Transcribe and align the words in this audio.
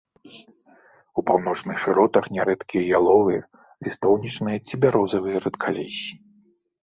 У 1.21 1.23
паўночных 1.27 1.75
шыротах 1.83 2.25
нярэдкія 2.37 2.83
яловыя, 2.99 3.43
лістоўнічныя 3.87 4.57
ці 4.69 4.73
бярозавыя 4.87 5.37
рэдкалессі. 5.45 6.11